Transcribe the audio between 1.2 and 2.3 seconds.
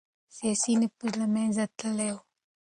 له منځه تللی و.